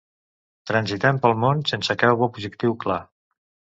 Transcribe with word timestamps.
Transitem 0.69 1.21
pel 1.25 1.37
món 1.43 1.61
sense 1.73 1.99
cap 2.05 2.25
objectiu 2.31 2.77
clar 2.85 2.99